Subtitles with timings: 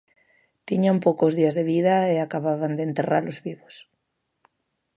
[0.67, 3.75] Tiñan poucos días de vida e acababan de enterralos vivos.